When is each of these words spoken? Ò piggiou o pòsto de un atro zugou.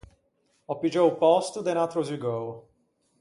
Ò 0.71 0.73
piggiou 0.79 1.05
o 1.09 1.17
pòsto 1.21 1.59
de 1.63 1.71
un 1.73 1.79
atro 1.83 2.01
zugou. 2.09 2.45